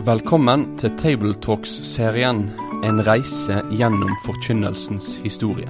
Velkommen 0.00 0.62
til 0.80 0.94
Tabletalks-serien 0.96 2.38
En 2.88 3.02
reise 3.04 3.58
gjennom 3.68 4.14
forkynnelsens 4.24 5.10
historie. 5.20 5.68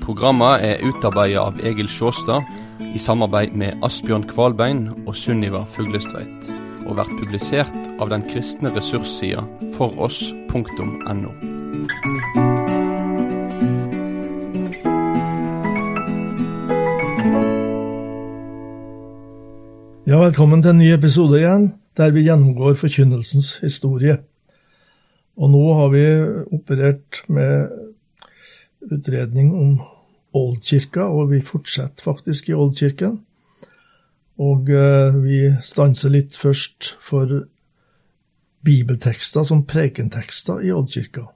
Programmet 0.00 0.64
er 0.64 0.80
utarbeidet 0.88 1.42
av 1.42 1.60
Egil 1.60 1.90
Sjåstad 1.92 2.48
i 2.88 2.96
samarbeid 2.96 3.52
med 3.52 3.84
Asbjørn 3.84 4.24
Kvalbein 4.30 4.86
og 5.04 5.12
Sunniva 5.12 5.60
Fuglestveit, 5.74 6.48
og 6.86 6.96
vært 7.02 7.12
publisert 7.20 7.76
av 8.00 8.08
den 8.14 8.24
kristne 8.30 8.72
ressurssida 8.72 9.44
foross.no. 9.76 11.34
Ja, 20.08 20.16
velkommen 20.16 20.64
til 20.64 20.72
en 20.72 20.80
ny 20.80 20.88
episode 20.96 21.36
igjen, 21.36 21.68
der 21.98 22.14
vi 22.14 22.24
gjennomgår 22.26 22.78
forkynnelsens 22.78 23.58
historie. 23.62 24.20
Og 25.38 25.50
nå 25.50 25.62
har 25.78 25.92
vi 25.92 26.04
operert 26.54 27.22
med 27.28 27.70
utredning 28.88 29.52
om 29.54 29.78
Oldkirka, 30.38 31.08
og 31.10 31.32
vi 31.32 31.42
fortsetter 31.42 32.04
faktisk 32.04 32.50
i 32.50 32.56
Oldkirken. 32.58 33.18
Og 34.38 34.70
eh, 34.70 35.16
vi 35.22 35.40
stanser 35.64 36.14
litt 36.14 36.36
først 36.38 36.94
for 37.02 37.48
bibeltekster 38.66 39.46
som 39.46 39.64
prekentekster 39.66 40.62
i 40.66 40.72
Oldkirka. 40.74 41.26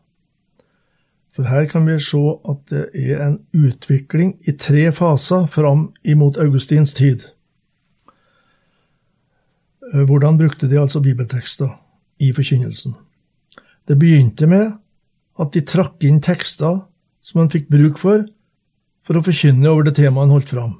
For 1.32 1.48
her 1.48 1.64
kan 1.70 1.86
vi 1.88 1.96
se 2.02 2.20
at 2.50 2.64
det 2.68 2.82
er 2.92 3.22
en 3.24 3.38
utvikling 3.56 4.34
i 4.44 4.52
tre 4.52 4.90
faser 4.92 5.46
fram 5.50 5.88
imot 6.04 6.36
Augustins 6.36 6.92
tid. 6.94 7.30
Eh, 9.90 10.04
hvordan 10.06 10.38
brukte 10.38 10.68
de 10.70 10.78
altså 10.80 11.02
bibeltekster 11.02 11.72
i 12.22 12.32
forkynnelsen? 12.32 12.94
Det 13.88 13.98
begynte 13.98 14.46
med 14.46 14.70
at 15.40 15.52
de 15.52 15.64
trakk 15.66 16.04
inn 16.06 16.20
tekster 16.22 16.84
som 17.22 17.42
han 17.42 17.50
fikk 17.50 17.68
bruk 17.72 17.98
for 17.98 18.24
for 19.02 19.18
å 19.18 19.24
forkynne 19.26 19.66
over 19.66 19.88
det 19.88 19.96
temaet 19.98 20.28
han 20.28 20.34
holdt 20.36 20.52
fram. 20.54 20.74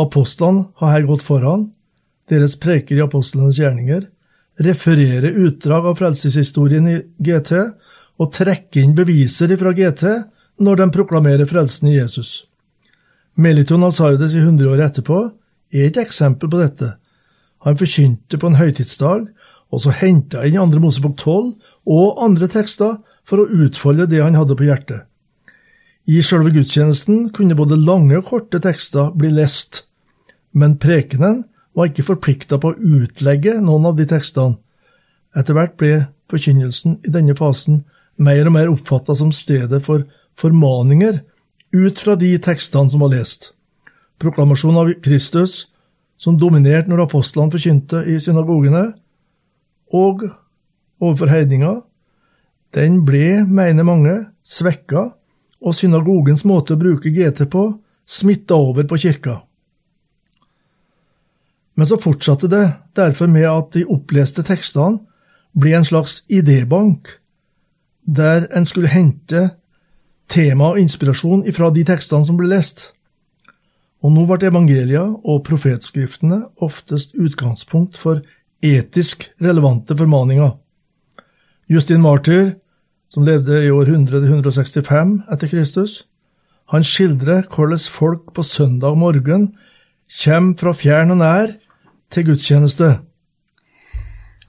Apostlene 0.00 0.70
har 0.80 0.94
her 0.94 1.08
gått 1.08 1.24
foran, 1.24 1.70
deres 2.28 2.56
preker 2.60 2.96
i 2.96 3.04
apostlenes 3.04 3.58
gjerninger, 3.60 4.06
refererer 4.64 5.36
utdrag 5.44 5.90
av 5.90 5.98
frelseshistorien 6.00 6.88
i 6.88 6.96
GT 7.20 7.52
og 8.16 8.32
trekker 8.32 8.80
inn 8.80 8.96
beviser 8.96 9.52
fra 9.60 9.72
GT 9.76 10.04
når 10.64 10.80
de 10.80 10.86
proklamerer 10.94 11.48
frelsen 11.48 11.90
i 11.90 11.98
Jesus. 11.98 12.46
Meliton 13.36 13.84
Alsardes 13.84 14.32
i 14.32 14.40
hundreåret 14.40 14.88
etterpå 14.88 15.18
er 15.76 15.90
et 15.90 15.98
eksempel 16.00 16.48
på 16.48 16.60
dette. 16.62 16.94
Han 17.64 17.78
forkynte 17.78 18.38
på 18.38 18.50
en 18.50 18.58
høytidsdag, 18.60 19.26
og 19.72 19.82
så 19.82 19.94
henta 19.94 20.44
inn 20.46 20.58
andre 20.60 20.80
Mosebok 20.82 21.16
12 21.18 21.54
og 21.86 22.22
andre 22.22 22.48
tekster 22.50 22.98
for 23.26 23.42
å 23.42 23.64
utfolde 23.64 24.06
det 24.10 24.22
han 24.22 24.38
hadde 24.38 24.56
på 24.58 24.68
hjertet. 24.68 25.06
I 26.06 26.20
selve 26.22 26.52
gudstjenesten 26.54 27.30
kunne 27.34 27.56
både 27.58 27.78
lange 27.78 28.14
og 28.20 28.28
korte 28.28 28.60
tekster 28.62 29.10
bli 29.18 29.32
lest, 29.34 29.82
men 30.54 30.78
prekenen 30.78 31.42
var 31.76 31.90
ikke 31.90 32.06
forplikta 32.06 32.60
på 32.62 32.70
å 32.72 32.78
utlegge 33.00 33.56
noen 33.60 33.90
av 33.90 33.96
de 33.98 34.06
tekstene. 34.08 34.56
Etter 35.36 35.56
hvert 35.56 35.74
ble 35.76 35.92
forkynnelsen 36.30 37.00
i 37.04 37.12
denne 37.12 37.34
fasen 37.36 37.82
mer 38.16 38.46
og 38.46 38.54
mer 38.54 38.70
oppfatta 38.72 39.16
som 39.18 39.32
stedet 39.34 39.82
for 39.84 40.06
formaninger 40.38 41.20
ut 41.76 41.98
fra 42.00 42.14
de 42.16 42.30
tekstene 42.40 42.92
som 42.92 43.02
var 43.02 43.12
lest. 43.12 43.50
Proklamasjonen 44.22 44.80
av 44.80 44.92
Kristus, 45.04 45.66
som 46.16 46.38
dominerte 46.40 46.90
når 46.90 47.06
apostlene 47.06 47.52
forkynte 47.52 48.02
i 48.08 48.18
synagogene, 48.22 48.88
og 49.94 50.24
overfor 51.00 51.30
heidninger, 51.30 51.82
den 52.74 53.02
ble, 53.06 53.44
mener 53.46 53.86
mange, 53.86 54.14
svekka, 54.44 55.10
og 55.62 55.74
synagogens 55.74 56.44
måte 56.44 56.74
å 56.74 56.80
bruke 56.80 57.12
GT 57.12 57.46
på 57.52 57.68
smitta 58.06 58.56
over 58.56 58.86
på 58.88 58.98
kirka. 59.00 59.40
Men 61.76 61.88
så 61.88 61.98
fortsatte 62.00 62.48
det 62.48 62.64
derfor 62.96 63.28
med 63.28 63.46
at 63.50 63.72
de 63.76 63.84
oppleste 63.92 64.44
tekstene 64.46 65.02
ble 65.56 65.74
en 65.76 65.84
slags 65.84 66.22
idébank, 66.32 67.08
der 68.06 68.46
en 68.56 68.68
skulle 68.68 68.92
hente 68.92 69.48
tema 70.28 70.72
og 70.72 70.80
inspirasjon 70.80 71.44
ifra 71.48 71.70
de 71.74 71.84
tekstene 71.86 72.26
som 72.28 72.38
ble 72.38 72.48
lest. 72.50 72.92
Og 74.06 74.12
nå 74.14 74.22
ble 74.28 74.46
evangelia 74.46 75.02
og 75.02 75.40
profetskriftene 75.48 76.44
oftest 76.62 77.16
utgangspunkt 77.18 77.98
for 77.98 78.20
etisk 78.62 79.26
relevante 79.42 79.96
formaninger. 79.98 80.52
Justin 81.66 82.04
Martyr, 82.04 82.52
som 83.10 83.26
levde 83.26 83.64
i 83.64 83.72
år 83.74 83.90
100-165 83.90 85.16
etter 85.34 85.50
Kristus, 85.50 86.04
han 86.70 86.86
skildrer 86.86 87.48
hvordan 87.50 87.82
folk 87.90 88.30
på 88.34 88.46
søndag 88.46 88.94
morgen 88.98 89.48
kommer 90.22 90.54
fra 90.60 90.74
fjern 90.74 91.14
og 91.14 91.20
nær 91.24 91.56
til 92.10 92.28
gudstjeneste. 92.30 92.92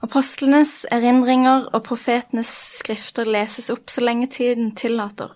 Apostlenes 0.06 0.84
erindringer 0.94 1.66
og 1.74 1.82
profetenes 1.90 2.50
skrifter 2.78 3.26
leses 3.26 3.70
opp 3.74 3.90
så 3.90 4.06
lenge 4.06 4.30
tiden 4.30 4.70
tillater. 4.78 5.34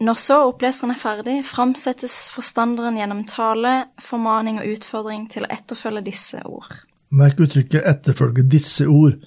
Når 0.00 0.16
så 0.16 0.36
oppleseren 0.48 0.94
er 0.94 1.00
ferdig, 1.00 1.34
framsettes 1.44 2.30
forstanderen 2.32 2.96
gjennom 2.96 3.20
tale, 3.28 3.90
formaning 4.00 4.56
og 4.62 4.70
utfordring 4.72 5.26
til 5.28 5.44
å 5.44 5.50
etterfølge 5.52 6.06
disse 6.06 6.40
ord. 6.48 6.72
Merk 7.10 7.40
uttrykket 7.44 7.84
'etterfølge 7.84 8.48
disse 8.48 8.86
ord'. 8.88 9.20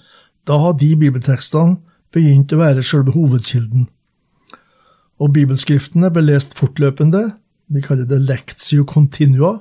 Da 0.46 0.58
har 0.58 0.72
de 0.72 0.96
bibeltekstene 0.96 1.76
begynt 2.12 2.52
å 2.52 2.58
være 2.58 2.82
selve 2.82 3.12
hovedkilden. 3.14 3.86
Og 5.20 5.32
bibelskriftene 5.32 6.10
ble 6.10 6.22
lest 6.22 6.58
fortløpende, 6.58 7.32
vi 7.68 7.80
kaller 7.80 8.04
det 8.04 8.20
lectio 8.20 8.84
continua. 8.84 9.60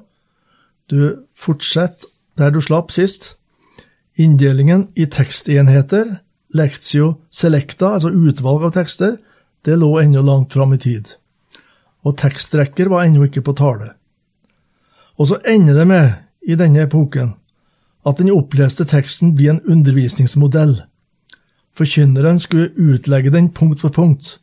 Du 0.89 1.23
fortsetter 1.35 2.09
der 2.37 2.49
du 2.49 2.59
slapp 2.61 2.91
sist. 2.91 3.37
Inndelingen 4.17 4.89
i 4.95 5.05
tekstenheter, 5.05 6.17
lectio 6.53 7.13
selecta, 7.29 7.93
altså 7.93 8.09
utvalg 8.09 8.63
av 8.63 8.73
tekster, 8.73 9.17
det 9.65 9.77
lå 9.79 9.91
ennå 10.01 10.21
langt 10.21 10.53
fram 10.53 10.73
i 10.73 10.79
tid. 10.81 11.13
Og 12.03 12.17
tekstrekker 12.19 12.91
var 12.91 13.05
ennå 13.05 13.27
ikke 13.27 13.45
på 13.45 13.55
tale. 13.57 13.93
Og 15.15 15.29
så 15.29 15.39
ender 15.47 15.77
det 15.79 15.87
med, 15.87 16.13
i 16.43 16.57
denne 16.59 16.83
epoken, 16.83 17.35
at 18.03 18.19
den 18.19 18.33
oppleste 18.33 18.83
teksten 18.89 19.31
blir 19.37 19.53
en 19.53 19.61
undervisningsmodell. 19.63 20.81
Forkynneren 21.77 22.41
skulle 22.43 22.73
utlegge 22.75 23.31
den 23.31 23.47
punkt 23.55 23.79
for 23.79 23.93
punkt, 23.95 24.39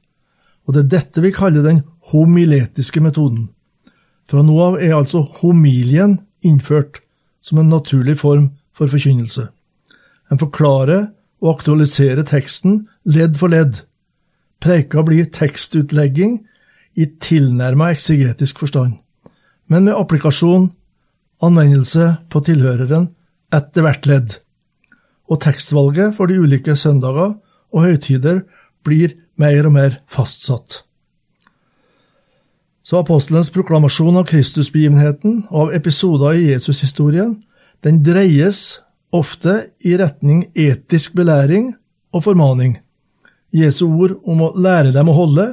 og 0.65 0.75
det 0.75 0.85
er 0.85 0.93
dette 0.97 1.25
vi 1.25 1.35
kaller 1.35 1.67
den 1.67 1.83
homiletiske 2.13 3.03
metoden. 3.05 3.51
Fra 4.31 4.43
nå 4.47 4.57
av 4.63 4.79
er 4.81 4.97
altså 4.97 5.25
homilien 5.43 6.21
innført 6.47 7.03
som 7.43 7.61
en 7.61 7.69
naturlig 7.69 8.17
form 8.21 8.53
for 8.73 8.89
forkynnelse. 8.89 9.49
En 10.31 10.41
forklarer 10.41 11.11
og 11.43 11.57
aktualiserer 11.57 12.25
teksten 12.29 12.85
ledd 13.05 13.37
for 13.41 13.53
ledd. 13.53 13.83
Preika 14.61 15.03
blir 15.07 15.31
tekstutlegging 15.33 16.41
i 17.01 17.07
tilnærma 17.23 17.91
eksegetisk 17.95 18.61
forstand, 18.61 18.99
men 19.71 19.87
med 19.87 19.97
applikasjon, 19.97 20.71
anvendelse 21.41 22.17
på 22.29 22.43
tilhøreren 22.45 23.09
etter 23.55 23.87
hvert 23.87 24.09
ledd. 24.11 24.37
Og 25.31 25.41
tekstvalget 25.41 26.17
for 26.19 26.29
de 26.29 26.41
ulike 26.43 26.77
søndager 26.77 27.39
og 27.71 27.85
høytider 27.87 28.43
blir 28.85 29.15
mer 29.41 29.69
og 29.69 29.77
mer 29.79 29.99
fastsatt. 30.11 30.83
Så 32.83 32.99
apostelens 32.99 33.53
proklamasjon 33.55 34.19
av 34.19 34.27
Kristusbegivenheten 34.29 35.45
og 35.51 35.69
av 35.69 35.75
episoder 35.79 36.37
i 36.37 36.49
Jesushistorien, 36.51 37.37
den 37.87 38.01
dreies 38.05 38.81
ofte 39.15 39.71
i 39.87 39.95
retning 40.01 40.49
etisk 40.59 41.15
belæring 41.17 41.71
og 42.13 42.25
formaning. 42.27 42.81
Jesu 43.51 43.87
ord 43.89 44.19
om 44.25 44.45
å 44.47 44.53
lære 44.55 44.93
dem 44.95 45.11
å 45.11 45.17
holde 45.17 45.47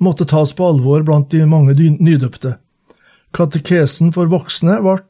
måtte 0.00 0.26
tas 0.28 0.52
på 0.56 0.66
alvor 0.68 1.02
blant 1.06 1.30
de 1.32 1.44
mange 1.46 1.74
nydøpte. 1.76 2.56
Katekesen 3.34 4.12
for 4.14 4.30
voksne 4.30 4.78
ble, 4.84 5.00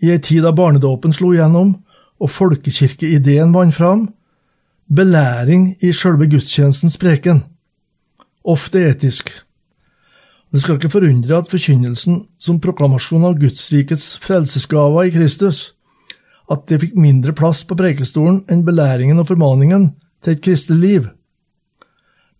i 0.00 0.12
ei 0.12 0.20
tid 0.20 0.44
da 0.44 0.52
barnedåpen 0.52 1.14
slo 1.16 1.32
igjennom 1.32 1.74
og 2.20 2.32
folkekirkeideen 2.32 3.52
vant 3.52 3.74
fram, 3.76 4.06
belæring 4.86 5.74
i 5.84 5.92
sjølve 5.92 6.28
gudstjenestens 6.32 6.96
preken, 7.00 7.42
ofte 8.44 8.84
etisk. 8.92 9.32
Det 10.52 10.62
skal 10.62 10.78
ikke 10.78 10.92
forundre 10.92 11.40
at 11.40 11.50
forkynnelsen 11.50 12.20
som 12.40 12.60
proklamasjon 12.62 13.26
av 13.26 13.40
Gudsrikets 13.40 14.14
frelsesgaver 14.22 15.08
i 15.08 15.14
Kristus, 15.16 15.72
at 16.48 16.68
det 16.70 16.78
fikk 16.84 16.94
mindre 17.00 17.34
plass 17.36 17.64
på 17.66 17.76
prekestolen 17.76 18.44
enn 18.52 18.62
belæringen 18.64 19.18
og 19.18 19.26
formaningen 19.32 19.90
til 20.22 20.36
et 20.36 20.44
kristelig 20.46 20.80
liv. 20.80 21.08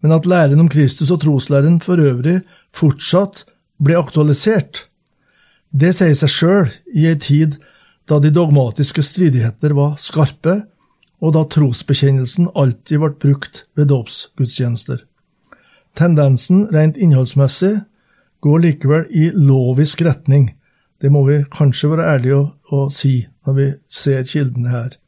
Men 0.06 0.14
at 0.14 0.26
læren 0.30 0.60
om 0.62 0.68
Kristus 0.70 1.08
og 1.10 1.18
troslæren 1.24 1.80
for 1.82 1.98
øvrig 1.98 2.36
fortsatt 2.70 3.40
ble 3.82 3.96
aktualisert, 3.98 4.84
det 5.74 5.96
sier 5.98 6.14
seg 6.14 6.30
sjøl 6.30 6.68
i 6.94 7.08
ei 7.10 7.16
tid 7.18 7.56
da 8.06 8.20
de 8.22 8.30
dogmatiske 8.30 9.02
stridigheter 9.02 9.74
var 9.74 9.96
skarpe 9.98 10.60
og 11.18 11.34
da 11.34 11.42
trosbekjennelsen 11.50 12.52
alltid 12.54 13.02
ble 13.02 13.10
brukt 13.24 13.64
ved 13.74 13.90
dåpsgudstjenester. 13.90 15.02
Tendensen 15.98 16.68
rent 16.70 17.02
innholdsmessig 17.02 17.74
går 18.46 18.62
likevel 18.62 19.10
i 19.10 19.32
lovisk 19.34 20.06
retning. 20.06 20.52
Det 21.02 21.10
må 21.10 21.26
vi 21.26 21.42
kanskje 21.50 21.96
være 21.96 22.10
ærlige 22.14 22.38
å, 22.38 22.48
å 22.70 22.86
si 22.94 23.24
når 23.42 23.58
vi 23.58 23.68
ser 23.90 24.22
kildene 24.22 24.70
her. 24.70 24.98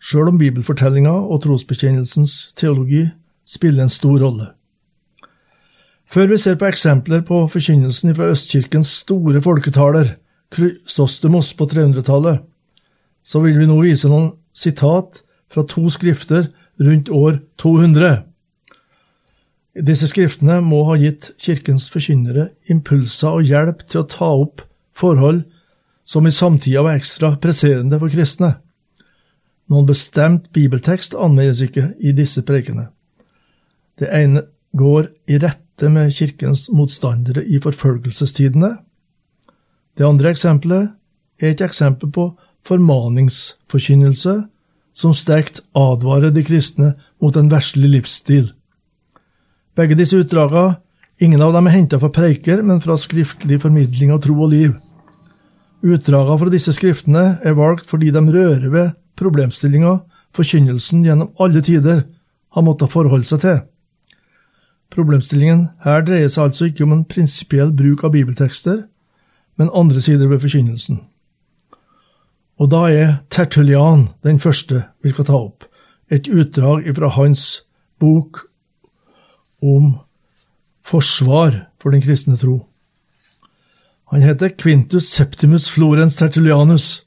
Sjøl 0.00 0.32
om 0.32 0.40
bibelfortellinga 0.40 1.18
og 1.28 1.44
trosbekjennelsens 1.44 2.54
teologi 2.56 3.10
spiller 3.50 3.84
en 3.84 3.92
stor 3.92 4.20
rolle. 4.22 4.52
Før 6.10 6.32
vi 6.32 6.38
ser 6.42 6.56
på 6.58 6.66
eksempler 6.66 7.22
på 7.26 7.44
forkynnelsen 7.50 8.14
fra 8.18 8.30
Østkirkens 8.32 8.90
store 9.02 9.42
folketaler, 9.42 10.16
Krysostomos 10.50 11.52
på 11.54 11.68
300-tallet, 11.70 12.40
så 13.22 13.42
vil 13.44 13.60
vi 13.60 13.68
nå 13.70 13.76
vise 13.84 14.08
noen 14.10 14.32
sitat 14.56 15.22
fra 15.50 15.62
to 15.70 15.84
skrifter 15.92 16.48
rundt 16.82 17.12
år 17.14 17.38
200. 17.62 18.24
Disse 19.86 20.08
skriftene 20.10 20.58
må 20.66 20.82
ha 20.88 20.98
gitt 20.98 21.30
kirkens 21.38 21.86
forkynnere 21.92 22.48
impulser 22.72 23.38
og 23.38 23.46
hjelp 23.46 23.84
til 23.86 24.02
å 24.02 24.08
ta 24.10 24.32
opp 24.42 24.64
forhold 24.98 25.44
som 26.02 26.26
i 26.26 26.34
samtida 26.34 26.82
var 26.82 26.98
ekstra 26.98 27.36
presserende 27.38 28.00
for 28.02 28.10
kristne. 28.10 28.56
Noen 29.70 29.86
bestemt 29.86 30.50
bibeltekst 30.50 31.14
anvendes 31.14 31.62
ikke 31.62 31.92
i 32.02 32.10
disse 32.16 32.42
prekene. 32.42 32.88
Det 34.00 34.08
ene 34.16 34.46
går 34.76 35.10
i 35.28 35.38
rette 35.42 35.90
med 35.92 36.12
kirkens 36.14 36.68
motstandere 36.72 37.44
i 37.44 37.60
forfølgelsestidene. 37.60 38.76
Det 39.96 40.06
andre 40.06 40.32
eksempelet 40.32 40.94
er 41.40 41.52
et 41.52 41.64
eksempel 41.64 42.12
på 42.12 42.30
formaningsforkynnelse 42.66 44.36
som 44.96 45.14
sterkt 45.16 45.60
advarer 45.76 46.32
de 46.34 46.44
kristne 46.44 46.94
mot 47.22 47.36
en 47.36 47.50
verslig 47.52 47.90
livsstil. 47.92 48.50
Begge 49.76 49.96
disse 49.98 50.18
utdragene, 50.18 50.78
ingen 51.20 51.42
av 51.44 51.52
dem 51.54 51.68
er 51.68 51.76
henta 51.76 52.00
fra 52.00 52.10
preiker, 52.12 52.62
men 52.62 52.80
fra 52.82 52.96
skriftlig 52.98 53.60
formidling 53.62 54.12
av 54.12 54.22
tro 54.24 54.36
og 54.40 54.50
liv. 54.52 54.72
Utdragene 55.80 56.38
fra 56.40 56.52
disse 56.52 56.74
skriftene 56.76 57.24
er 57.44 57.56
valgt 57.56 57.86
fordi 57.88 58.10
de 58.12 58.24
rører 58.32 58.68
ved 58.72 58.96
problemstillinga 59.20 59.98
forkynnelsen 60.36 61.04
gjennom 61.04 61.32
alle 61.40 61.62
tider 61.64 62.02
har 62.50 62.66
måttet 62.66 62.92
forholde 62.92 63.28
seg 63.28 63.44
til. 63.44 63.60
Problemstillingen 64.90 65.68
her 65.84 66.02
dreier 66.02 66.30
seg 66.32 66.48
altså 66.48 66.70
ikke 66.70 66.84
om 66.86 66.96
en 66.96 67.06
prinsipiell 67.06 67.70
bruk 67.76 68.02
av 68.06 68.14
bibeltekster, 68.16 68.84
men 69.60 69.72
andre 69.76 70.02
sider 70.02 70.30
ved 70.30 70.42
forkynnelsen. 70.42 71.02
Og 72.60 72.70
da 72.72 72.84
er 72.92 73.12
Tertulian 73.32 74.08
den 74.26 74.40
første 74.42 74.82
vi 75.02 75.12
skal 75.12 75.28
ta 75.28 75.38
opp, 75.38 75.64
et 76.10 76.26
utdrag 76.28 76.88
fra 76.96 77.12
hans 77.14 77.62
bok 78.02 78.42
om 79.62 79.94
forsvar 80.82 81.66
for 81.80 81.94
den 81.94 82.02
kristne 82.02 82.36
tro. 82.40 82.64
Han 84.10 84.24
heter 84.26 84.50
Quintus 84.58 85.06
Septimus 85.14 85.70
Florens 85.70 86.16
Tertulianus, 86.18 87.04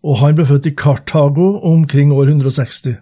og 0.00 0.22
han 0.22 0.36
ble 0.38 0.46
født 0.48 0.70
i 0.70 0.74
Kartago 0.78 1.58
omkring 1.66 2.12
år 2.14 2.30
160. 2.32 2.96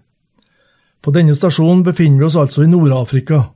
På 1.05 1.13
denne 1.15 1.37
stasjonen 1.37 1.85
befinner 1.87 2.25
vi 2.25 2.27
oss 2.27 2.37
altså 2.41 2.65
i 2.65 2.71
Nord-Afrika, 2.73 3.54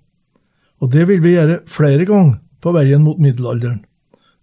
og 0.79 0.93
det 0.93 1.09
vil 1.09 1.23
vi 1.25 1.35
gjøre 1.35 1.63
flere 1.71 2.07
ganger 2.09 2.39
på 2.63 2.73
veien 2.75 3.03
mot 3.05 3.19
middelalderen. 3.23 3.83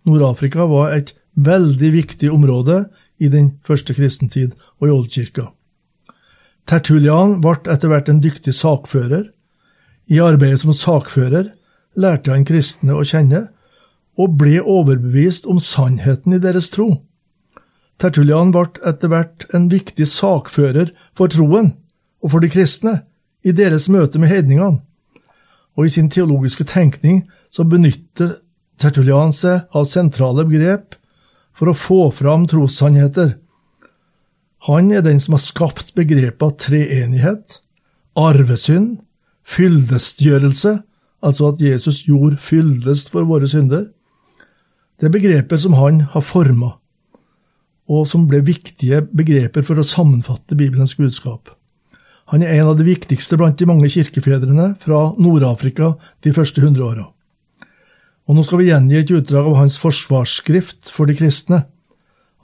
Nord-Afrika 0.05 0.67
var 0.69 0.93
et 0.95 1.13
veldig 1.35 1.91
viktig 1.95 2.31
område 2.31 2.85
i 3.19 3.29
den 3.31 3.55
første 3.65 3.95
kristentid 3.95 4.55
og 4.79 4.87
i 4.87 4.93
oldkirka. 4.93 5.49
Tertulian 6.65 7.39
ble 7.43 7.57
etter 7.71 7.91
hvert 7.91 8.09
en 8.09 8.21
dyktig 8.23 8.55
sakfører. 8.57 9.29
I 10.09 10.21
arbeidet 10.21 10.61
som 10.63 10.73
sakfører 10.73 11.51
lærte 11.95 12.33
han 12.33 12.45
kristne 12.47 12.95
å 12.95 13.05
kjenne, 13.05 13.47
og 14.15 14.37
ble 14.39 14.61
overbevist 14.61 15.47
om 15.51 15.59
sannheten 15.59 16.37
i 16.37 16.41
deres 16.41 16.69
tro. 16.71 16.87
Tertulian 17.99 18.51
ble 18.55 18.67
etter 18.87 19.11
hvert 19.11 19.45
en 19.55 19.67
viktig 19.71 20.07
sakfører 20.07 20.91
for 21.15 21.31
troen 21.31 21.73
og 22.23 22.31
for 22.31 22.43
de 22.43 22.49
kristne 22.51 22.95
i 23.45 23.53
deres 23.55 23.87
møte 23.91 24.19
med 24.19 24.31
hedningene, 24.31 24.81
og 25.75 25.85
i 25.85 25.91
sin 25.91 26.09
teologiske 26.11 26.67
tenkning 26.67 27.23
så 27.51 27.65
benytter 27.67 28.37
Tertulian 28.79 29.31
seg 29.31 29.69
av 29.75 29.85
sentrale 29.87 30.43
begrep 30.47 30.97
for 31.55 31.71
å 31.71 31.77
få 31.79 31.99
fram 32.11 32.43
trossannheter. 32.51 33.37
Han 34.67 34.89
er 34.91 35.05
den 35.05 35.21
som 35.23 35.37
har 35.37 35.43
skapt 35.43 35.93
begrepet 35.95 36.57
treenighet, 36.65 37.59
arvesynd, 38.19 38.97
fyldestgjørelse, 39.47 40.79
altså 41.25 41.51
at 41.53 41.61
Jesus 41.63 42.03
gjorde 42.07 42.41
fyldest 42.41 43.11
for 43.13 43.27
våre 43.29 43.47
synder. 43.47 43.87
Det 44.99 45.07
er 45.07 45.15
begreper 45.15 45.59
som 45.61 45.77
han 45.79 46.01
har 46.11 46.25
forma, 46.25 46.73
og 47.87 48.07
som 48.09 48.25
ble 48.27 48.41
viktige 48.43 49.03
begreper 49.05 49.63
for 49.63 49.79
å 49.79 49.87
sammenfatte 49.87 50.57
Bibelens 50.57 50.97
budskap. 50.99 51.53
Han 52.33 52.41
er 52.41 52.55
en 52.57 52.71
av 52.71 52.77
de 52.79 52.87
viktigste 52.87 53.37
blant 53.37 53.57
de 53.59 53.67
mange 53.69 53.89
kirkefedrene 53.93 54.71
fra 54.81 55.11
Nord-Afrika 55.21 55.93
de 56.25 56.33
første 56.33 56.63
hundre 56.63 56.87
åra. 56.87 57.05
Og 58.25 58.37
nå 58.37 58.43
skal 58.45 58.63
vi 58.63 58.71
gjengi 58.71 58.97
et 58.97 59.11
utdrag 59.13 59.45
av 59.51 59.59
hans 59.59 59.77
forsvarsskrift 59.81 60.89
for 60.93 61.05
de 61.05 61.13
kristne. 61.17 61.61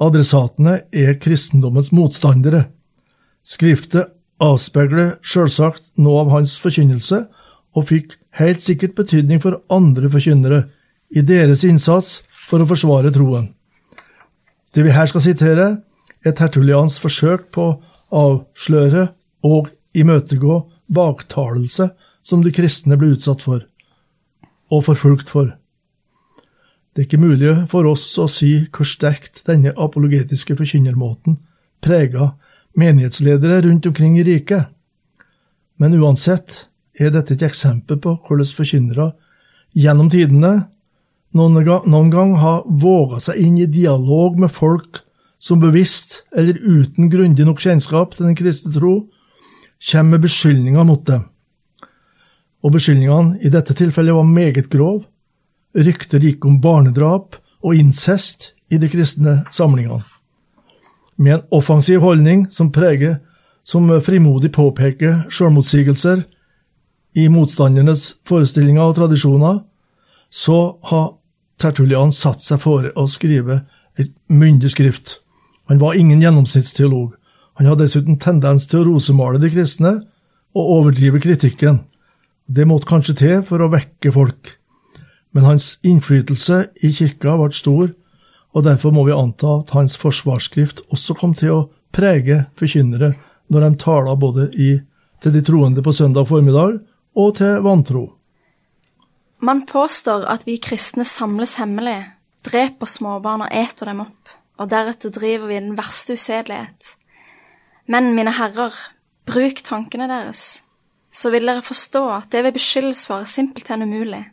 Adressatene 0.01 0.83
er 0.94 1.18
kristendommens 1.22 1.89
motstandere. 1.98 2.68
Skriftet 3.42 4.13
avspeiler 4.42 5.16
selvsagt 5.25 5.95
noe 6.01 6.22
av 6.25 6.33
hans 6.36 6.57
forkynnelse, 6.62 7.24
og 7.72 7.88
fikk 7.88 8.18
helt 8.38 8.62
sikkert 8.62 8.98
betydning 8.98 9.42
for 9.42 9.62
andre 9.72 10.10
forkynnere 10.12 10.66
i 11.16 11.24
deres 11.25 11.63
innsats 11.68 12.19
for 12.50 12.62
å 12.62 12.68
forsvare 12.68 13.13
troen. 13.16 13.48
Det 14.75 14.83
vi 14.86 14.94
her 14.94 15.10
skal 15.10 15.24
sitere, 15.24 15.68
er 16.22 16.36
Tertulians 16.38 17.00
forsøk 17.01 17.48
på 17.56 17.66
å 17.72 17.80
avsløre 18.22 19.07
og 19.44 19.72
imøtegå 19.98 20.62
baktalelse 20.92 21.90
som 22.22 22.44
de 22.44 22.54
kristne 22.54 22.98
ble 23.00 23.16
utsatt 23.16 23.42
for, 23.44 23.64
og 24.72 24.86
forfulgt 24.88 25.32
for. 25.32 25.52
Det 26.92 27.04
er 27.04 27.08
ikke 27.08 27.24
mulig 27.24 27.54
for 27.72 27.88
oss 27.88 28.04
å 28.20 28.28
si 28.30 28.66
hvor 28.68 28.88
sterkt 28.88 29.45
denne 29.48 29.71
apologetiske 29.80 30.57
forkynnermåten 30.60 31.40
prega 31.81 32.33
menighetsledere 32.78 33.62
rundt 33.66 33.88
omkring 33.88 34.18
i 34.19 34.26
riket. 34.28 34.68
Men 35.80 35.95
uansett 35.98 36.66
er 37.00 37.14
dette 37.16 37.38
et 37.38 37.45
eksempel 37.48 38.00
på 38.04 38.18
hvordan 38.28 38.56
forkynnere 38.57 39.12
gjennom 39.71 40.12
tidene 40.12 40.52
noen, 41.38 41.56
noen 41.88 42.12
gang 42.12 42.36
har 42.42 42.66
våga 42.68 43.21
seg 43.24 43.40
inn 43.40 43.57
i 43.62 43.69
dialog 43.71 44.38
med 44.40 44.52
folk 44.52 45.02
som 45.42 45.62
bevisst 45.64 46.21
eller 46.38 46.60
uten 46.60 47.10
grundig 47.10 47.48
nok 47.48 47.64
kjennskap 47.64 48.14
til 48.16 48.28
den 48.28 48.38
kristne 48.38 48.74
tro, 48.76 48.95
kommer 49.81 50.18
med 50.18 50.21
beskyldninger 50.28 50.83
mot 50.83 51.06
dem. 51.06 51.23
Og 52.61 52.76
beskyldningene 52.76 53.40
i 53.42 53.50
dette 53.50 53.73
tilfellet 53.73 54.16
var 54.16 54.28
meget 54.28 54.69
grov, 54.69 55.06
Rykter 55.71 56.19
gikk 56.19 56.44
om 56.45 56.57
barnedrap 56.59 57.38
og 57.64 57.78
incest 57.80 58.52
i 58.71 58.78
de 58.78 58.90
kristne 58.92 59.38
samlingene. 59.56 60.04
Med 61.16 61.38
en 61.38 61.45
offensiv 61.56 62.02
holdning 62.04 62.47
som 62.52 62.73
preger, 62.76 63.21
som 63.64 63.88
frimodig 64.04 64.52
påpeker 64.52 65.30
selvmotsigelser 65.31 66.26
i 67.16 67.28
motstandernes 67.31 68.18
forestillinger 68.28 68.83
og 68.83 68.97
tradisjoner, 69.00 69.61
så 70.30 70.59
har 70.90 71.14
Tertulian 71.61 72.11
satt 72.11 72.42
seg 72.42 72.59
for 72.64 72.88
å 72.97 73.07
skrive 73.07 73.61
et 74.00 74.11
myndig 74.28 74.71
skrift. 74.73 75.19
Han 75.69 75.80
var 75.80 75.95
ingen 75.95 76.23
gjennomsnittsteolog. 76.23 77.14
Han 77.61 77.69
har 77.69 77.77
dessuten 77.77 78.18
tendens 78.18 78.65
til 78.65 78.81
å 78.81 78.87
rosemale 78.89 79.37
de 79.37 79.51
kristne 79.53 79.94
og 80.57 80.71
overdrive 80.80 81.21
kritikken. 81.21 81.83
Det 82.49 82.65
måtte 82.68 82.89
kanskje 82.89 83.18
til 83.21 83.44
for 83.45 83.61
å 83.61 83.69
vekke 83.69 84.11
folk 84.15 84.56
men 85.31 85.47
hans 85.47 85.77
innflytelse 85.87 86.61
i 86.83 86.91
kirka 86.95 87.37
ble 87.39 87.51
stor, 87.56 87.91
og 88.51 88.65
derfor 88.68 88.94
må 88.95 89.06
vi 89.07 89.15
anta 89.15 89.61
at 89.61 89.71
hans 89.75 89.95
forsvarsskrift 89.99 90.83
også 90.91 91.15
kom 91.19 91.35
til 91.37 91.53
å 91.56 91.68
prege 91.95 92.45
forkynnere 92.59 93.13
når 93.51 93.65
de 93.65 93.71
taler 93.80 94.19
både 94.19 94.49
i, 94.59 94.71
til 95.23 95.35
de 95.35 95.44
troende 95.45 95.83
på 95.83 95.94
søndag 95.95 96.27
formiddag 96.27 96.80
og 97.15 97.35
til 97.39 97.61
vantro. 97.63 98.06
Man 99.41 99.63
påstår 99.69 100.27
at 100.30 100.44
vi 100.45 100.59
kristne 100.61 101.06
samles 101.07 101.56
hemmelig, 101.61 101.99
dreper 102.45 102.89
småbarn 102.89 103.45
og 103.47 103.56
eter 103.56 103.91
dem 103.91 104.03
opp, 104.03 104.35
og 104.59 104.69
deretter 104.69 105.13
driver 105.13 105.49
vi 105.49 105.61
den 105.61 105.77
verste 105.80 106.18
usedelighet. 106.19 106.95
Men, 107.92 108.14
mine 108.16 108.31
herrer, 108.38 108.76
bruk 109.28 109.60
tankene 109.68 110.07
deres, 110.07 110.64
så 111.12 111.31
vil 111.33 111.50
dere 111.50 111.64
forstå 111.66 112.06
at 112.16 112.30
det 112.31 112.45
vi 112.45 112.54
beskyldes 112.56 113.04
for, 113.10 113.26
er 113.26 113.30
simpelthen 113.30 113.83
umulig. 113.83 114.24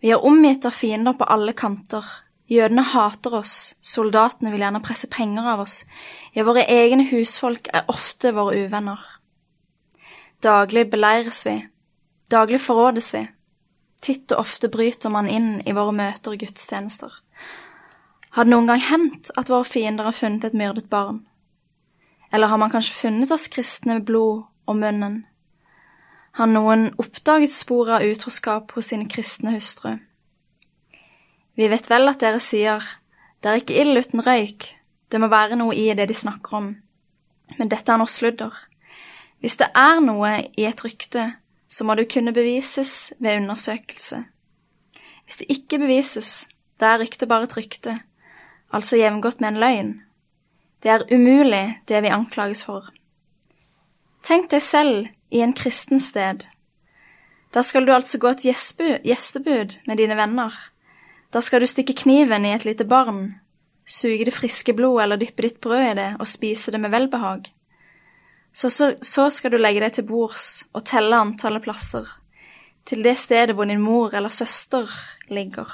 Vi 0.00 0.12
er 0.14 0.24
omgitt 0.24 0.64
av 0.64 0.72
fiender 0.72 1.16
på 1.18 1.28
alle 1.28 1.52
kanter. 1.52 2.06
Jødene 2.50 2.82
hater 2.94 3.36
oss, 3.36 3.74
soldatene 3.84 4.50
vil 4.50 4.64
gjerne 4.64 4.80
presse 4.82 5.06
penger 5.12 5.46
av 5.52 5.60
oss, 5.62 5.84
ja, 6.34 6.42
våre 6.42 6.64
egne 6.66 7.04
husfolk 7.12 7.68
er 7.70 7.86
ofte 7.92 8.32
våre 8.34 8.64
uvenner. 8.64 9.04
Daglig 10.42 10.88
beleires 10.90 11.44
vi, 11.46 11.58
daglig 12.32 12.58
forrådes 12.64 13.12
vi, 13.14 13.22
titt 14.02 14.32
og 14.32 14.42
ofte 14.42 14.72
bryter 14.72 15.12
man 15.14 15.28
inn 15.30 15.60
i 15.62 15.76
våre 15.76 15.94
møter 15.94 16.34
og 16.34 16.42
gudstjenester. 16.42 17.12
Har 18.34 18.48
det 18.48 18.54
noen 18.54 18.72
gang 18.72 18.82
hendt 18.88 19.30
at 19.36 19.52
våre 19.52 19.68
fiender 19.68 20.08
har 20.08 20.16
funnet 20.16 20.48
et 20.48 20.56
myrdet 20.56 20.88
barn? 20.90 21.20
Eller 22.32 22.46
har 22.46 22.58
man 22.58 22.70
kanskje 22.70 22.94
funnet 22.94 23.30
oss 23.34 23.48
kristne 23.50 23.98
med 23.98 24.06
blod 24.06 24.44
og 24.66 24.76
munnen? 24.78 25.24
Har 26.38 26.46
noen 26.46 26.92
oppdaget 27.02 27.52
spor 27.52 27.90
av 27.96 28.06
utroskap 28.06 28.70
hos 28.76 28.92
sine 28.92 29.08
kristne 29.10 29.56
hustru? 29.56 29.96
Vi 31.58 31.66
vet 31.68 31.90
vel 31.90 32.08
at 32.08 32.22
dere 32.22 32.38
sier 32.40 32.84
det 33.42 33.50
er 33.50 33.62
ikke 33.62 33.78
ild 33.82 33.98
uten 33.98 34.22
røyk, 34.22 34.66
det 35.10 35.18
må 35.20 35.30
være 35.32 35.56
noe 35.58 35.74
i 35.74 35.88
det 35.96 36.06
de 36.10 36.14
snakker 36.14 36.56
om, 36.58 36.66
men 37.58 37.70
dette 37.72 37.90
er 37.90 37.98
noe 37.98 38.10
sludder. 38.10 38.52
Hvis 39.40 39.56
det 39.58 39.70
er 39.74 40.02
noe 40.04 40.30
i 40.60 40.66
et 40.68 40.84
rykte, 40.84 41.24
så 41.68 41.86
må 41.88 41.96
det 41.96 42.10
kunne 42.12 42.34
bevises 42.36 43.12
ved 43.18 43.40
undersøkelse. 43.40 44.22
Hvis 45.24 45.40
det 45.40 45.48
ikke 45.48 45.80
bevises, 45.80 46.48
da 46.80 46.94
er 46.94 47.02
ryktet 47.02 47.28
bare 47.30 47.48
et 47.48 47.56
rykte, 47.56 47.96
altså 48.70 49.00
jevngodt 49.00 49.40
med 49.40 49.54
en 49.54 49.60
løgn. 49.64 49.92
Det 50.80 50.90
er 50.90 51.06
umulig, 51.12 51.82
det 51.86 52.00
vi 52.02 52.12
anklages 52.12 52.64
for. 52.64 52.88
Tenk 54.24 54.50
deg 54.50 54.62
selv 54.64 55.08
i 55.30 55.42
en 55.44 55.52
kristen 55.56 56.00
sted. 56.00 56.46
Da 57.52 57.62
skal 57.66 57.86
du 57.86 57.92
altså 57.92 58.18
gå 58.18 58.30
et 58.30 58.44
gjestebud 58.46 59.80
med 59.86 59.98
dine 60.00 60.16
venner 60.16 60.54
da 61.30 61.42
skal 61.42 61.62
du 61.62 61.68
stikke 61.70 61.94
kniven 61.94 62.44
i 62.46 62.54
et 62.56 62.66
lite 62.66 62.84
barn, 62.90 63.36
suge 63.86 64.26
det 64.26 64.34
friske 64.34 64.74
blodet 64.74 65.04
eller 65.04 65.20
dyppe 65.20 65.46
ditt 65.46 65.60
brød 65.62 65.84
i 65.92 65.96
det 65.98 66.08
og 66.18 66.28
spise 66.30 66.74
det 66.74 66.80
med 66.82 66.90
velbehag. 66.90 67.46
Så, 68.52 68.70
så, 68.70 68.92
så 69.02 69.28
skal 69.30 69.54
du 69.54 69.60
legge 69.60 69.82
deg 69.84 69.94
til 69.94 70.08
bords 70.08 70.64
og 70.74 70.82
telle 70.90 71.20
antallet 71.22 71.62
plasser, 71.62 72.08
til 72.82 73.04
det 73.06 73.14
stedet 73.20 73.54
hvor 73.54 73.68
din 73.70 73.82
mor 73.82 74.14
eller 74.16 74.32
søster 74.34 74.90
ligger. 75.30 75.70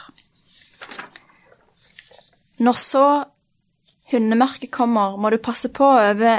Når 2.60 2.76
så 2.80 3.06
hundemørket 4.12 4.70
kommer, 4.70 5.16
må 5.16 5.30
du 5.30 5.38
passe 5.42 5.70
på 5.74 5.86
å 5.86 6.04
øve 6.12 6.38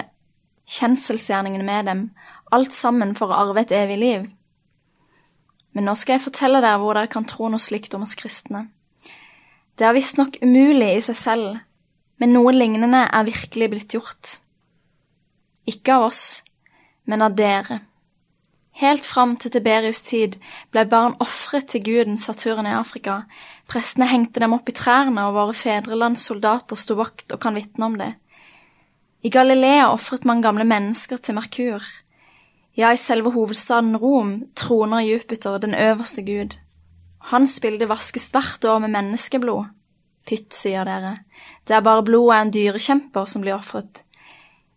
kjenselsgjerningene 0.68 1.66
med 1.68 1.88
dem, 1.90 2.02
alt 2.52 2.76
sammen 2.76 3.14
for 3.16 3.32
å 3.32 3.40
arve 3.48 3.64
et 3.64 3.74
evig 3.76 4.00
liv. 4.02 4.26
Men 5.76 5.88
nå 5.88 5.96
skal 6.00 6.18
jeg 6.18 6.26
fortelle 6.26 6.62
dere 6.64 6.80
hvor 6.82 6.98
dere 6.98 7.12
kan 7.12 7.28
tro 7.28 7.50
noe 7.52 7.62
slikt 7.62 7.96
om 7.96 8.06
oss 8.08 8.16
kristne. 8.20 8.68
Det 9.78 9.86
er 9.86 9.94
visstnok 9.94 10.40
umulig 10.42 10.96
i 10.96 11.04
seg 11.06 11.20
selv, 11.20 11.60
men 12.18 12.34
noe 12.34 12.54
lignende 12.56 13.04
er 13.06 13.28
virkelig 13.28 13.70
blitt 13.74 13.94
gjort. 13.94 14.38
Ikke 15.70 16.00
av 16.00 16.08
oss, 16.08 16.24
men 17.06 17.22
av 17.22 17.36
dere. 17.38 17.84
Helt 18.78 19.06
fram 19.06 19.34
til 19.42 19.50
Tiberius' 19.50 20.04
tid 20.06 20.36
ble 20.70 20.84
barn 20.86 21.16
ofret 21.24 21.66
til 21.72 21.82
guden 21.82 22.18
Saturn 22.22 22.68
i 22.70 22.76
Afrika, 22.78 23.24
prestene 23.66 24.06
hengte 24.06 24.44
dem 24.44 24.54
opp 24.54 24.70
i 24.70 24.76
trærne, 24.78 25.24
og 25.26 25.34
våre 25.34 25.56
fedrelands 25.58 26.28
soldater 26.30 26.78
sto 26.78 26.94
vakt 27.00 27.34
og 27.34 27.42
kan 27.42 27.58
vitne 27.58 27.88
om 27.88 27.96
det. 27.98 28.12
I 29.26 29.32
Galilea 29.34 29.88
ofret 29.90 30.28
man 30.30 30.44
gamle 30.46 30.68
mennesker 30.70 31.18
til 31.18 31.40
Merkur. 31.40 31.82
Ja, 32.78 32.92
i 32.94 33.02
selve 33.02 33.32
hovedstaden 33.34 33.98
Rom 33.98 34.44
troner 34.56 35.02
Jupiter, 35.08 35.58
den 35.58 35.74
øverste 35.74 36.22
gud. 36.22 36.54
Hans 37.34 37.58
bilde 37.60 37.90
vaskes 37.90 38.30
hvert 38.30 38.66
år 38.70 38.78
med 38.86 38.94
menneskeblod. 38.94 39.74
Pytt, 40.28 40.54
sier 40.54 40.86
dere, 40.86 41.16
det 41.66 41.74
er 41.74 41.82
bare 41.82 42.06
blodet 42.06 42.36
av 42.36 42.46
en 42.46 42.54
dyrekjemper 42.54 43.26
som 43.26 43.42
blir 43.42 43.58
ofret. 43.58 44.04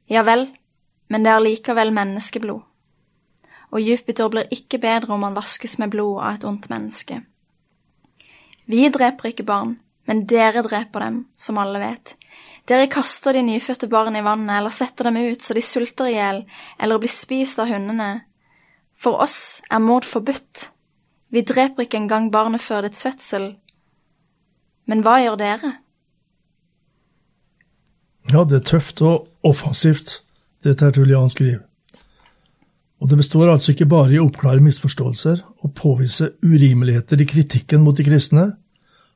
Ja 0.09 0.25
vel, 0.25 0.49
men 1.13 1.27
det 1.27 1.35
er 1.35 1.45
likevel 1.45 1.93
menneskeblod. 1.93 2.70
Og 3.71 3.83
Jupiter 3.83 4.31
blir 4.31 4.51
ikke 4.51 4.81
bedre 4.83 5.15
om 5.15 5.23
han 5.27 5.37
vaskes 5.37 5.79
med 5.79 5.93
blod 5.93 6.19
av 6.21 6.39
et 6.39 6.47
ondt 6.49 6.69
menneske. 6.73 7.21
Vi 8.71 8.89
dreper 8.91 9.31
ikke 9.31 9.47
barn, 9.47 9.77
men 10.07 10.25
dere 10.31 10.63
dreper 10.67 11.07
dem, 11.07 11.21
som 11.35 11.59
alle 11.59 11.81
vet. 11.83 12.17
Dere 12.71 12.91
kaster 12.91 13.35
de 13.35 13.43
nyfødte 13.43 13.89
barn 13.91 14.17
i 14.19 14.23
vannet 14.23 14.59
eller 14.59 14.75
setter 14.75 15.09
dem 15.09 15.17
ut 15.19 15.43
så 15.43 15.57
de 15.57 15.63
sulter 15.65 16.11
i 16.11 16.17
hjel 16.19 16.45
eller 16.79 17.01
blir 17.03 17.11
spist 17.11 17.59
av 17.63 17.71
hundene. 17.71 18.11
For 18.95 19.23
oss 19.25 19.63
er 19.71 19.81
mord 19.83 20.07
forbudt. 20.07 20.71
Vi 21.31 21.43
dreper 21.47 21.87
ikke 21.87 22.03
engang 22.03 22.29
barnet 22.31 22.63
før 22.63 22.85
dets 22.87 23.03
fødsel. 23.07 23.55
Men 24.87 25.03
hva 25.07 25.21
gjør 25.23 25.39
dere? 25.41 25.73
Ja, 28.31 28.45
det 28.45 28.61
er 28.61 28.67
tøft 28.67 29.01
og 29.03 29.31
offensivt, 29.47 30.21
det 30.63 30.79
Tertulian 30.79 31.31
skriver. 31.33 31.70
Og 33.01 33.09
det 33.09 33.17
består 33.17 33.49
altså 33.49 33.73
ikke 33.73 33.89
bare 33.89 34.13
i 34.13 34.19
å 34.21 34.27
oppklare 34.29 34.61
misforståelser 34.65 35.41
og 35.65 35.73
påvise 35.77 36.35
urimeligheter 36.45 37.21
i 37.21 37.29
kritikken 37.29 37.81
mot 37.85 37.97
de 37.97 38.05
kristne. 38.05 38.51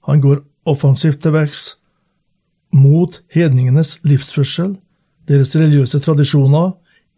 Han 0.09 0.23
går 0.25 0.41
offensivt 0.69 1.21
til 1.21 1.35
verks 1.37 1.75
mot 2.75 3.21
hedningenes 3.35 3.99
livsførsel, 4.09 4.75
deres 5.29 5.53
religiøse 5.57 6.01
tradisjoner, 6.01 6.73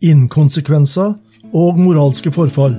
inkonsekvenser 0.04 1.14
og 1.54 1.78
moralske 1.80 2.34
forfall. 2.34 2.74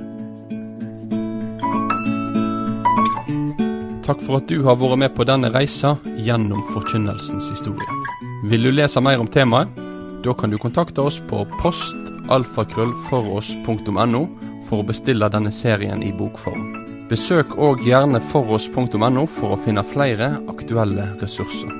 Takk 4.04 4.22
for 4.24 4.38
at 4.38 4.46
du 4.48 4.62
har 4.64 4.78
vært 4.80 5.00
med 5.00 5.12
på 5.16 5.26
denne 5.28 5.50
reisa 5.52 5.96
gjennom 6.24 6.62
forkynnelsens 6.72 7.50
historie. 7.52 7.98
Vil 8.48 8.68
du 8.68 8.72
lese 8.72 9.02
mer 9.04 9.20
om 9.20 9.28
temaet? 9.28 9.72
Da 10.24 10.32
kan 10.36 10.52
du 10.52 10.56
kontakte 10.60 11.04
oss 11.04 11.20
på 11.28 11.44
postalfakrøllfoross.no 12.28 14.22
for 14.68 14.82
å 14.82 14.86
bestille 14.86 15.28
denne 15.32 15.50
serien 15.54 16.02
i 16.04 16.12
bokform. 16.12 16.84
Besøk 17.08 17.56
òg 17.56 17.80
gjerne 17.88 18.20
foross.no 18.20 19.26
for 19.26 19.56
å 19.56 19.60
finne 19.64 19.84
flere 19.84 20.34
aktuelle 20.48 21.14
ressurser. 21.22 21.72